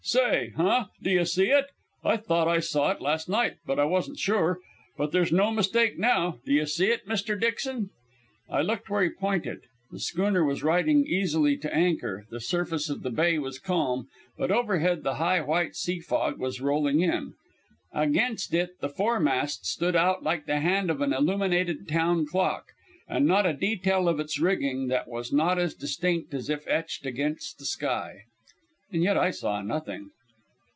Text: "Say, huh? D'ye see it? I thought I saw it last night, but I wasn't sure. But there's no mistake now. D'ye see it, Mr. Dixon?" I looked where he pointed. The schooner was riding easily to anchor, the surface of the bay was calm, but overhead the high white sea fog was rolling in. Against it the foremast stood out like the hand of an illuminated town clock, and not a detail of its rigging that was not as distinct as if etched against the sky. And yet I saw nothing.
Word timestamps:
"Say, 0.03 0.51
huh? 0.57 0.85
D'ye 1.03 1.21
see 1.23 1.51
it? 1.51 1.67
I 2.03 2.17
thought 2.17 2.47
I 2.47 2.59
saw 2.59 2.89
it 2.89 3.01
last 3.01 3.29
night, 3.29 3.57
but 3.67 3.79
I 3.79 3.85
wasn't 3.85 4.17
sure. 4.17 4.57
But 4.97 5.11
there's 5.11 5.31
no 5.31 5.51
mistake 5.51 5.99
now. 5.99 6.39
D'ye 6.43 6.63
see 6.65 6.87
it, 6.87 7.07
Mr. 7.07 7.39
Dixon?" 7.39 7.91
I 8.49 8.63
looked 8.63 8.89
where 8.89 9.03
he 9.03 9.09
pointed. 9.11 9.59
The 9.91 9.99
schooner 9.99 10.43
was 10.43 10.63
riding 10.63 11.05
easily 11.05 11.55
to 11.57 11.73
anchor, 11.73 12.25
the 12.31 12.41
surface 12.41 12.89
of 12.89 13.03
the 13.03 13.11
bay 13.11 13.37
was 13.37 13.59
calm, 13.59 14.07
but 14.39 14.51
overhead 14.51 15.03
the 15.03 15.15
high 15.15 15.39
white 15.39 15.75
sea 15.75 15.99
fog 15.99 16.39
was 16.39 16.59
rolling 16.61 16.99
in. 17.01 17.35
Against 17.93 18.55
it 18.55 18.79
the 18.81 18.89
foremast 18.89 19.67
stood 19.67 19.95
out 19.95 20.23
like 20.23 20.45
the 20.47 20.59
hand 20.61 20.89
of 20.89 20.99
an 21.01 21.13
illuminated 21.13 21.87
town 21.87 22.25
clock, 22.25 22.73
and 23.07 23.25
not 23.27 23.45
a 23.45 23.53
detail 23.53 24.09
of 24.09 24.19
its 24.19 24.39
rigging 24.39 24.87
that 24.87 25.07
was 25.07 25.31
not 25.31 25.59
as 25.59 25.73
distinct 25.75 26.33
as 26.33 26.49
if 26.49 26.67
etched 26.67 27.05
against 27.05 27.59
the 27.59 27.65
sky. 27.65 28.23
And 28.93 29.01
yet 29.03 29.15
I 29.15 29.31
saw 29.31 29.61
nothing. 29.61 30.09